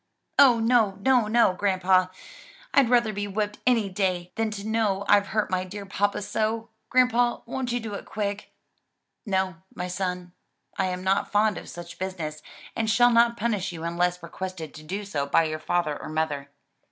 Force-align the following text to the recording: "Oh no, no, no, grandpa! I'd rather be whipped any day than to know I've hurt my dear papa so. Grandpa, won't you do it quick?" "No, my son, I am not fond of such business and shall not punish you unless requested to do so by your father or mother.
"Oh 0.39 0.57
no, 0.59 0.97
no, 1.01 1.27
no, 1.27 1.53
grandpa! 1.53 2.07
I'd 2.73 2.89
rather 2.89 3.13
be 3.13 3.27
whipped 3.27 3.59
any 3.67 3.87
day 3.87 4.31
than 4.33 4.49
to 4.49 4.65
know 4.65 5.05
I've 5.07 5.27
hurt 5.27 5.51
my 5.51 5.63
dear 5.63 5.85
papa 5.85 6.23
so. 6.23 6.69
Grandpa, 6.89 7.41
won't 7.45 7.71
you 7.71 7.79
do 7.79 7.93
it 7.93 8.05
quick?" 8.05 8.51
"No, 9.27 9.57
my 9.75 9.87
son, 9.87 10.31
I 10.75 10.85
am 10.87 11.03
not 11.03 11.31
fond 11.31 11.59
of 11.59 11.69
such 11.69 11.99
business 11.99 12.41
and 12.75 12.89
shall 12.89 13.11
not 13.11 13.37
punish 13.37 13.71
you 13.71 13.83
unless 13.83 14.23
requested 14.23 14.73
to 14.73 14.81
do 14.81 15.05
so 15.05 15.27
by 15.27 15.43
your 15.43 15.59
father 15.59 16.01
or 16.01 16.09
mother. 16.09 16.49